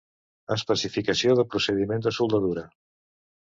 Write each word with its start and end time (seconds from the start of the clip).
Especificació 0.55 1.35
de 1.41 1.45
procediment 1.53 2.03
de 2.09 2.17
soldadura 2.19 2.67